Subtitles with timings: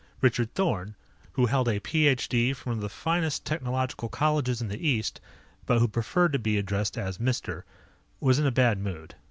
[0.19, 0.95] Richard Thorn
[1.33, 2.53] who held a Ph.D.
[2.53, 5.21] from one of the finest technological colleges in the East,
[5.67, 7.65] but who preferred to be addressed as "Mister"
[8.19, 9.13] was in a bad mood.